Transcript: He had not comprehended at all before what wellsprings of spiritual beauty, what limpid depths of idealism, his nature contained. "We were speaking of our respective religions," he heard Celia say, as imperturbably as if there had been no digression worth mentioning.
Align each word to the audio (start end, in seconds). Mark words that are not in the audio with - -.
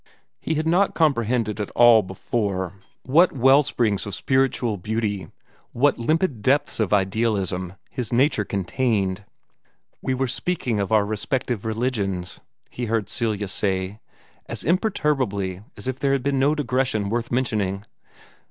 He 0.39 0.55
had 0.55 0.65
not 0.65 0.95
comprehended 0.95 1.59
at 1.61 1.69
all 1.75 2.01
before 2.01 2.73
what 3.03 3.33
wellsprings 3.33 4.07
of 4.07 4.15
spiritual 4.15 4.77
beauty, 4.77 5.27
what 5.73 5.99
limpid 5.99 6.41
depths 6.41 6.79
of 6.79 6.91
idealism, 6.91 7.73
his 7.91 8.11
nature 8.11 8.43
contained. 8.43 9.23
"We 10.01 10.15
were 10.15 10.27
speaking 10.27 10.79
of 10.79 10.91
our 10.91 11.05
respective 11.05 11.65
religions," 11.65 12.39
he 12.71 12.85
heard 12.85 13.09
Celia 13.09 13.47
say, 13.47 13.99
as 14.47 14.63
imperturbably 14.63 15.61
as 15.77 15.87
if 15.87 15.99
there 15.99 16.13
had 16.13 16.23
been 16.23 16.39
no 16.39 16.55
digression 16.55 17.11
worth 17.11 17.29
mentioning. 17.31 17.85